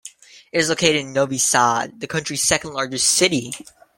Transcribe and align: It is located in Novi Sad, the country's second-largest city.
It 0.51 0.57
is 0.57 0.69
located 0.69 0.95
in 1.01 1.13
Novi 1.13 1.37
Sad, 1.37 1.99
the 1.99 2.07
country's 2.07 2.41
second-largest 2.41 3.05
city. 3.07 3.53